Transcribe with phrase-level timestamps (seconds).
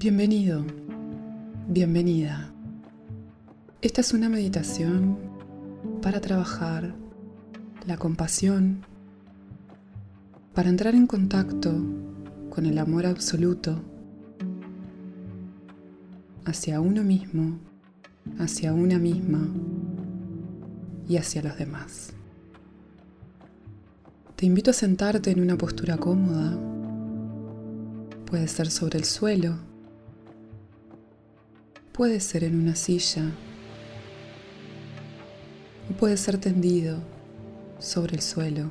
[0.00, 0.64] Bienvenido,
[1.68, 2.50] bienvenida.
[3.82, 5.18] Esta es una meditación
[6.00, 6.94] para trabajar
[7.86, 8.86] la compasión,
[10.54, 11.74] para entrar en contacto
[12.48, 13.82] con el amor absoluto
[16.46, 17.58] hacia uno mismo,
[18.38, 19.46] hacia una misma
[21.06, 22.14] y hacia los demás.
[24.34, 26.58] Te invito a sentarte en una postura cómoda.
[28.24, 29.68] Puede ser sobre el suelo,
[31.92, 33.24] puede ser en una silla
[35.90, 36.98] o puede ser tendido
[37.78, 38.70] sobre el suelo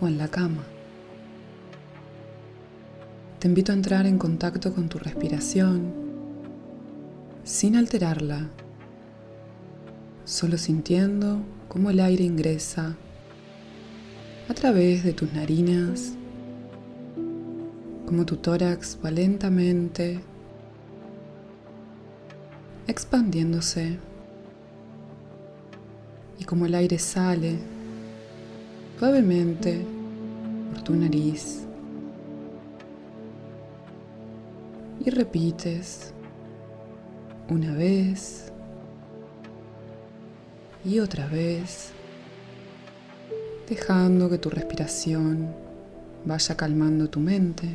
[0.00, 0.64] o en la cama.
[3.38, 5.92] Te invito a entrar en contacto con tu respiración
[7.42, 8.50] sin alterarla,
[10.24, 12.96] solo sintiendo cómo el aire ingresa
[14.48, 16.12] a través de tus narinas,
[18.04, 20.20] como tu tórax va lentamente
[22.90, 23.98] expandiéndose
[26.38, 27.56] y como el aire sale
[28.98, 29.86] suavemente
[30.72, 31.60] por tu nariz
[35.04, 36.12] y repites
[37.48, 38.52] una vez
[40.84, 41.92] y otra vez
[43.68, 45.54] dejando que tu respiración
[46.24, 47.68] vaya calmando tu mente.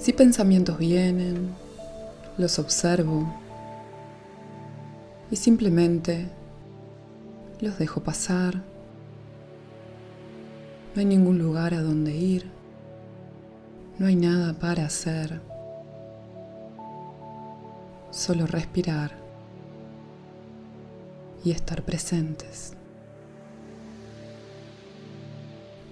[0.00, 1.50] Si pensamientos vienen,
[2.38, 3.30] los observo
[5.30, 6.26] y simplemente
[7.60, 8.54] los dejo pasar.
[10.94, 12.50] No hay ningún lugar a donde ir,
[13.98, 15.38] no hay nada para hacer,
[18.10, 19.12] solo respirar
[21.44, 22.72] y estar presentes.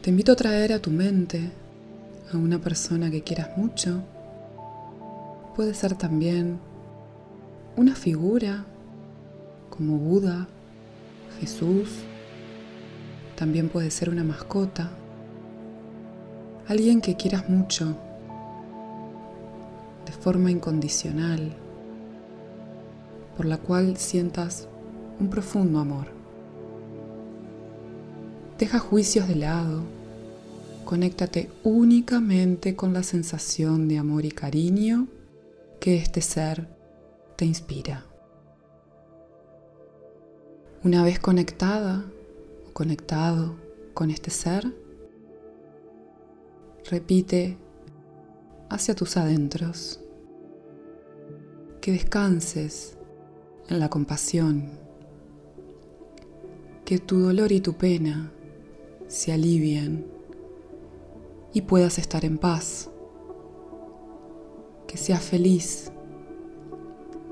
[0.00, 1.50] Te invito a traer a tu mente
[2.32, 4.02] a una persona que quieras mucho.
[5.56, 6.58] Puede ser también
[7.76, 8.64] una figura
[9.70, 10.48] como Buda,
[11.40, 11.88] Jesús.
[13.36, 14.90] También puede ser una mascota.
[16.66, 17.96] Alguien que quieras mucho
[20.04, 21.54] de forma incondicional,
[23.36, 24.68] por la cual sientas
[25.20, 26.06] un profundo amor.
[28.58, 29.82] Deja juicios de lado,
[30.88, 35.06] conéctate únicamente con la sensación de amor y cariño
[35.80, 36.66] que este ser
[37.36, 38.06] te inspira.
[40.82, 42.06] Una vez conectada
[42.66, 43.56] o conectado
[43.92, 44.74] con este ser,
[46.90, 47.58] repite
[48.70, 50.00] hacia tus adentros,
[51.82, 52.96] que descanses
[53.68, 54.70] en la compasión
[56.86, 58.32] que tu dolor y tu pena
[59.06, 60.16] se alivien
[61.52, 62.90] y puedas estar en paz,
[64.86, 65.92] que seas feliz,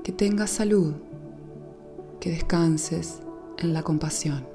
[0.03, 0.93] que tengas salud,
[2.19, 3.21] que descanses
[3.57, 4.45] en la compasión.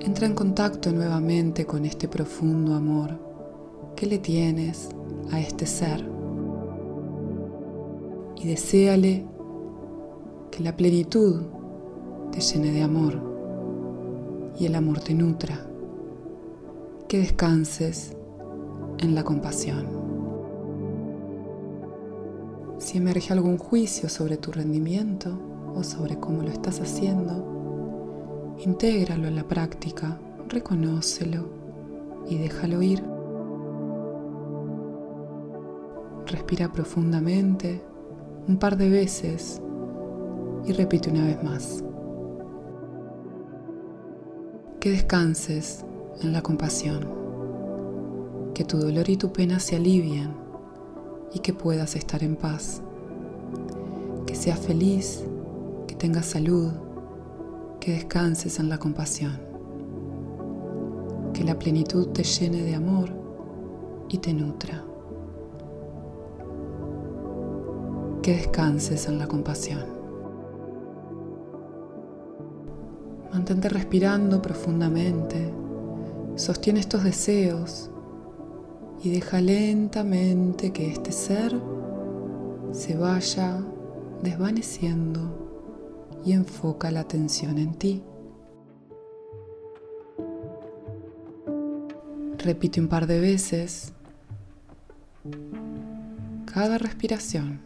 [0.00, 3.18] Entra en contacto nuevamente con este profundo amor
[3.94, 4.88] que le tienes
[5.32, 6.08] a este ser.
[8.36, 9.26] Y deséale
[10.50, 11.42] que la plenitud
[12.30, 13.20] te llene de amor
[14.58, 15.67] y el amor te nutra,
[17.08, 18.14] que descanses
[18.98, 19.86] en la compasión.
[22.78, 25.30] Si emerge algún juicio sobre tu rendimiento
[25.74, 30.18] o sobre cómo lo estás haciendo, intégralo en la práctica,
[30.48, 31.48] reconócelo
[32.28, 33.02] y déjalo ir.
[36.26, 37.82] Respira profundamente
[38.46, 39.62] un par de veces
[40.66, 41.82] y repite una vez más
[44.78, 45.84] que descanses
[46.22, 47.06] en la compasión,
[48.54, 50.32] que tu dolor y tu pena se alivien
[51.32, 52.82] y que puedas estar en paz,
[54.26, 55.24] que seas feliz,
[55.86, 56.72] que tengas salud,
[57.80, 59.38] que descanses en la compasión,
[61.32, 63.10] que la plenitud te llene de amor
[64.08, 64.84] y te nutra,
[68.22, 69.98] que descanses en la compasión.
[73.32, 75.57] Mantente respirando profundamente.
[76.38, 77.90] Sostiene estos deseos
[79.02, 81.60] y deja lentamente que este ser
[82.70, 83.60] se vaya
[84.22, 88.04] desvaneciendo y enfoca la atención en ti.
[92.38, 93.92] Repite un par de veces
[96.46, 97.60] cada respiración.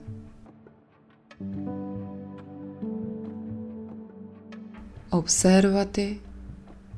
[5.11, 6.23] Obsérvate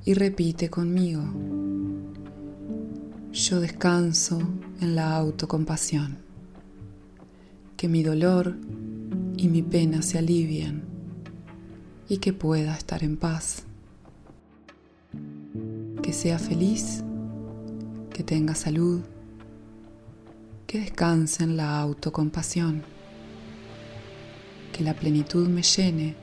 [0.04, 1.63] y repite conmigo.
[3.34, 4.38] Yo descanso
[4.80, 6.18] en la autocompasión.
[7.76, 8.56] Que mi dolor
[9.36, 10.84] y mi pena se alivien
[12.08, 13.64] y que pueda estar en paz.
[16.00, 17.02] Que sea feliz,
[18.12, 19.00] que tenga salud,
[20.68, 22.84] que descanse en la autocompasión.
[24.72, 26.14] Que la plenitud me llene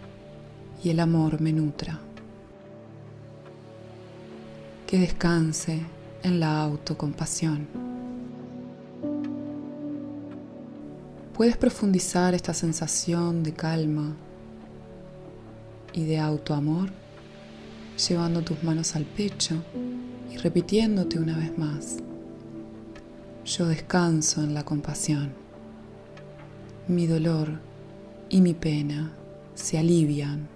[0.82, 2.00] y el amor me nutra.
[4.88, 5.82] Que descanse
[6.24, 7.68] en la autocompasión.
[11.34, 14.16] Puedes profundizar esta sensación de calma
[15.94, 16.90] y de autoamor
[18.08, 19.56] llevando tus manos al pecho
[20.32, 21.98] y repitiéndote una vez más.
[23.46, 25.34] Yo descanso en la compasión.
[26.88, 27.60] Mi dolor
[28.30, 29.12] y mi pena
[29.56, 30.48] se alivian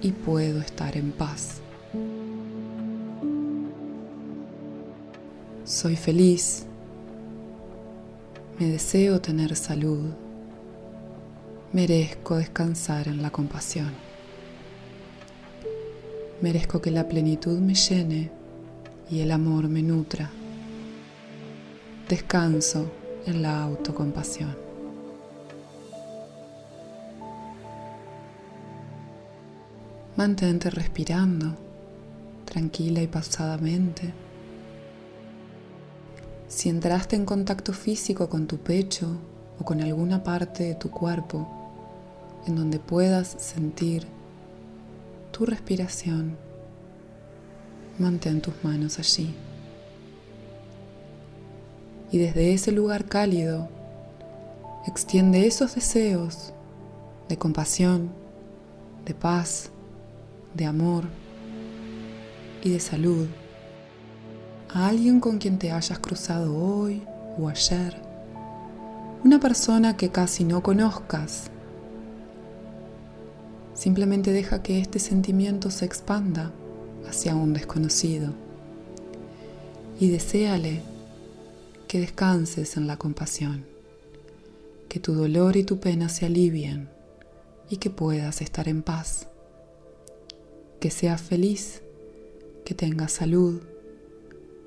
[0.00, 1.60] y puedo estar en paz.
[5.68, 6.64] Soy feliz.
[8.58, 10.14] Me deseo tener salud.
[11.74, 13.92] Merezco descansar en la compasión.
[16.40, 18.30] Merezco que la plenitud me llene
[19.10, 20.30] y el amor me nutra.
[22.08, 22.90] Descanso
[23.26, 24.56] en la autocompasión.
[30.16, 31.54] Mantente respirando,
[32.46, 34.27] tranquila y pausadamente.
[36.48, 39.06] Si entraste en contacto físico con tu pecho
[39.60, 41.46] o con alguna parte de tu cuerpo
[42.46, 44.06] en donde puedas sentir
[45.30, 46.38] tu respiración,
[47.98, 49.34] mantén tus manos allí.
[52.10, 53.68] Y desde ese lugar cálido,
[54.86, 56.54] extiende esos deseos
[57.28, 58.08] de compasión,
[59.04, 59.68] de paz,
[60.54, 61.04] de amor
[62.64, 63.28] y de salud
[64.70, 67.02] a alguien con quien te hayas cruzado hoy
[67.38, 67.96] o ayer,
[69.24, 71.50] una persona que casi no conozcas.
[73.74, 76.52] Simplemente deja que este sentimiento se expanda
[77.08, 78.32] hacia un desconocido.
[80.00, 80.82] Y deséale
[81.88, 83.64] que descanses en la compasión,
[84.88, 86.88] que tu dolor y tu pena se alivien
[87.70, 89.28] y que puedas estar en paz,
[90.80, 91.82] que seas feliz,
[92.64, 93.60] que tengas salud,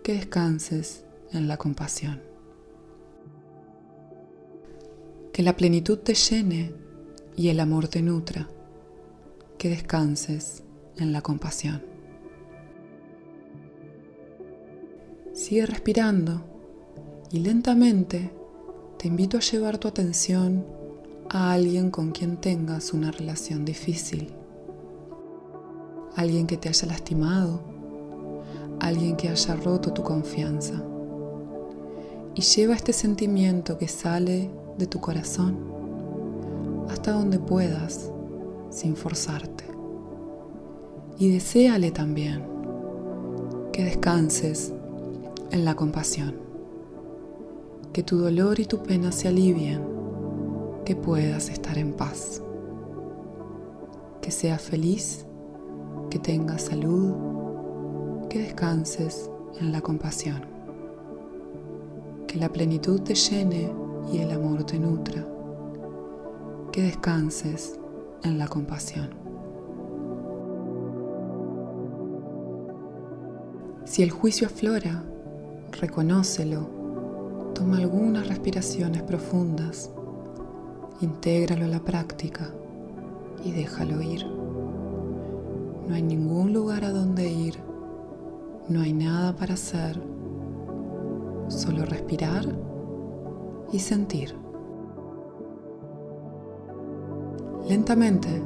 [0.04, 2.22] que descanses en la compasión.
[5.32, 6.74] Que la plenitud te llene
[7.36, 8.50] y el amor te nutra.
[9.58, 10.64] Que descanses
[10.98, 11.84] en la compasión.
[15.34, 16.44] Sigue respirando
[17.32, 18.34] y lentamente
[18.98, 20.66] te invito a llevar tu atención
[21.30, 24.34] a alguien con quien tengas una relación difícil.
[26.16, 27.71] Alguien que te haya lastimado
[28.82, 30.84] alguien que haya roto tu confianza.
[32.34, 35.58] Y lleva este sentimiento que sale de tu corazón
[36.90, 38.12] hasta donde puedas
[38.70, 39.66] sin forzarte.
[41.20, 42.44] Y deséale también
[43.72, 44.74] que descanses
[45.52, 46.36] en la compasión,
[47.94, 49.82] que tu dolor y tu pena se alivien,
[50.86, 52.42] que puedas estar en paz,
[54.22, 55.26] que seas feliz,
[56.10, 57.31] que tengas salud
[58.32, 60.46] que descanses en la compasión.
[62.30, 63.70] Que la plenitud te llene
[64.10, 65.28] y el amor te nutra.
[66.72, 67.78] Que descanses
[68.24, 69.10] en la compasión.
[73.84, 75.04] Si el juicio aflora,
[75.82, 76.70] reconócelo.
[77.54, 79.92] Toma algunas respiraciones profundas.
[81.02, 82.50] Intégralo a la práctica
[83.44, 84.26] y déjalo ir.
[84.26, 87.71] No hay ningún lugar a donde ir
[88.70, 90.02] no hay nada para hacer,
[91.48, 92.46] solo respirar
[93.72, 94.36] y sentir.
[97.68, 98.42] Lentamente,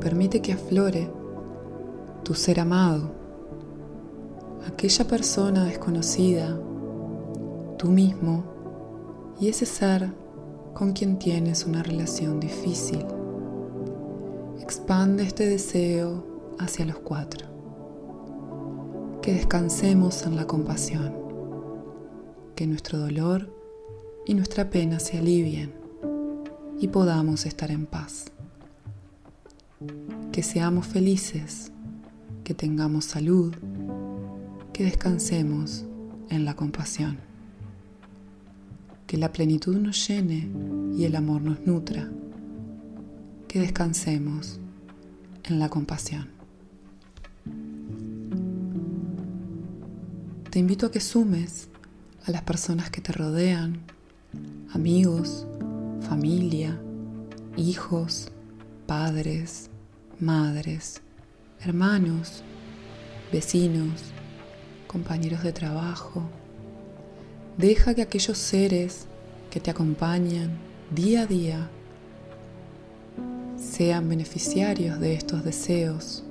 [0.00, 1.10] permite que aflore
[2.22, 3.10] tu ser amado,
[4.66, 6.58] aquella persona desconocida,
[7.78, 8.44] tú mismo
[9.40, 10.12] y ese ser
[10.72, 13.04] con quien tienes una relación difícil.
[14.60, 16.24] Expande este deseo
[16.58, 17.53] hacia los cuatro
[19.24, 21.14] que descansemos en la compasión,
[22.54, 23.50] que nuestro dolor
[24.26, 25.72] y nuestra pena se alivien
[26.78, 28.26] y podamos estar en paz.
[30.30, 31.72] Que seamos felices,
[32.44, 33.54] que tengamos salud,
[34.74, 35.86] que descansemos
[36.28, 37.16] en la compasión.
[39.06, 40.50] Que la plenitud nos llene
[40.98, 42.10] y el amor nos nutra.
[43.48, 44.60] Que descansemos
[45.44, 46.33] en la compasión.
[50.54, 51.66] Te invito a que sumes
[52.26, 53.80] a las personas que te rodean,
[54.72, 55.48] amigos,
[56.08, 56.80] familia,
[57.56, 58.28] hijos,
[58.86, 59.68] padres,
[60.20, 61.02] madres,
[61.60, 62.44] hermanos,
[63.32, 64.12] vecinos,
[64.86, 66.22] compañeros de trabajo.
[67.58, 69.06] Deja que aquellos seres
[69.50, 70.56] que te acompañan
[70.94, 71.68] día a día
[73.56, 76.22] sean beneficiarios de estos deseos.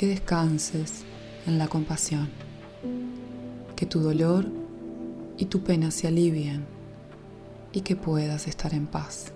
[0.00, 1.04] Que descanses
[1.46, 2.30] en la compasión,
[3.76, 4.46] que tu dolor
[5.36, 6.64] y tu pena se alivien
[7.74, 9.32] y que puedas estar en paz.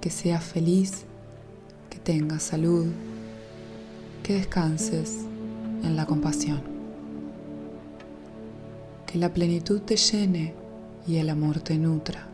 [0.00, 1.04] Que seas feliz,
[1.90, 2.86] que tengas salud,
[4.22, 5.26] que descanses
[5.82, 6.72] en la compasión
[9.14, 10.54] que la plenitud te llene
[11.06, 12.26] y el amor te nutra.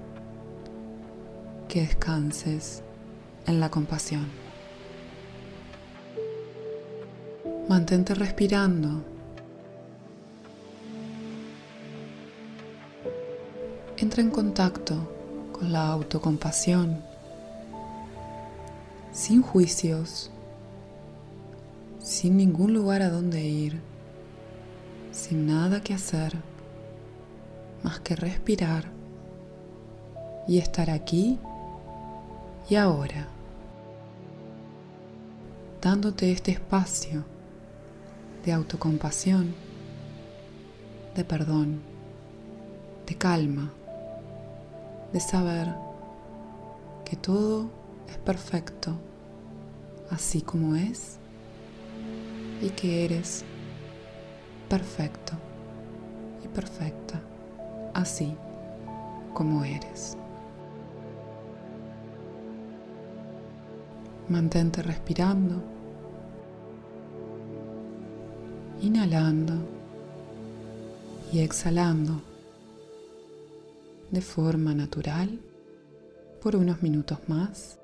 [1.69, 2.85] Que descanses
[3.47, 4.50] en la compasión.
[7.71, 9.05] Mantente respirando.
[13.97, 14.97] Entra en contacto
[15.53, 17.01] con la autocompasión,
[19.13, 20.33] sin juicios,
[22.01, 23.81] sin ningún lugar a donde ir,
[25.13, 26.35] sin nada que hacer
[27.85, 28.87] más que respirar
[30.49, 31.39] y estar aquí
[32.69, 33.29] y ahora,
[35.81, 37.30] dándote este espacio
[38.45, 39.55] de autocompasión,
[41.15, 41.81] de perdón,
[43.07, 43.73] de calma,
[45.13, 45.69] de saber
[47.05, 47.71] que todo
[48.09, 48.97] es perfecto
[50.11, 51.19] así como es
[52.63, 53.45] y que eres
[54.69, 55.33] perfecto
[56.45, 57.21] y perfecta
[57.95, 58.37] así
[59.35, 60.17] como eres.
[64.29, 65.63] Mantente respirando,
[68.83, 69.55] inhalando
[71.33, 72.23] y exhalando
[74.11, 75.39] de forma natural
[76.43, 77.80] por unos minutos más.